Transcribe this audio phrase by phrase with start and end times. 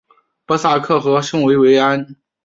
[0.47, 2.15] 波萨克和圣维维安。